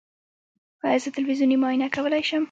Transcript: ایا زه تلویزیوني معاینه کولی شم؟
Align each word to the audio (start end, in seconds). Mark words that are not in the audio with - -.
ایا 0.85 0.97
زه 1.03 1.09
تلویزیوني 1.15 1.57
معاینه 1.61 1.87
کولی 1.95 2.21
شم؟ 2.29 2.39